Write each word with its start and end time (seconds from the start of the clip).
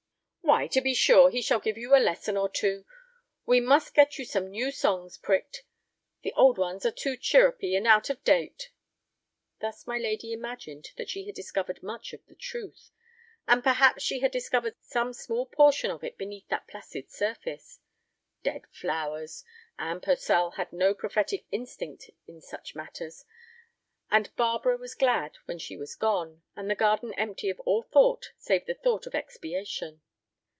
"Why, 0.43 0.67
to 0.67 0.81
be 0.81 0.93
sure, 0.93 1.29
he 1.29 1.41
shall 1.41 1.61
give 1.61 1.77
you 1.77 1.95
a 1.95 1.97
lesson 1.99 2.35
or 2.35 2.49
two. 2.49 2.83
We 3.45 3.61
must 3.61 3.93
get 3.93 4.19
you 4.19 4.25
some 4.25 4.49
new 4.49 4.69
songs 4.69 5.17
pricked. 5.17 5.63
The 6.23 6.33
old 6.33 6.57
ones 6.57 6.85
are 6.85 6.91
too 6.91 7.15
chirrupy 7.15 7.73
and 7.77 7.87
out 7.87 8.09
of 8.09 8.21
date." 8.25 8.69
Thus 9.61 9.87
my 9.87 9.97
lady 9.97 10.33
imagined 10.33 10.89
that 10.97 11.09
she 11.09 11.25
had 11.25 11.35
discovered 11.35 11.81
much 11.81 12.11
of 12.11 12.25
the 12.25 12.35
truth, 12.35 12.91
and 13.47 13.63
perhaps 13.63 14.03
she 14.03 14.19
had 14.19 14.31
discovered 14.31 14.75
some 14.81 15.13
small 15.13 15.45
portion 15.45 15.89
of 15.89 16.03
it 16.03 16.17
beneath 16.17 16.49
that 16.49 16.67
placid 16.67 17.09
surface. 17.09 17.79
Dead 18.43 18.67
flowers! 18.71 19.45
Anne 19.79 20.01
Purcell 20.01 20.51
had 20.57 20.73
no 20.73 20.93
prophetic 20.93 21.45
instinct 21.53 22.09
in 22.27 22.41
such 22.41 22.75
matters. 22.75 23.23
And 24.11 24.35
Barbara 24.35 24.75
was 24.75 24.95
glad 24.95 25.37
when 25.45 25.59
she 25.59 25.77
was 25.77 25.95
gone, 25.95 26.41
and 26.57 26.69
the 26.69 26.75
garden 26.75 27.13
empty 27.13 27.49
of 27.49 27.59
all 27.61 27.83
thought 27.83 28.33
save 28.37 28.65
the 28.65 28.73
thought 28.75 29.07
of 29.07 29.15
expiation. 29.15 30.01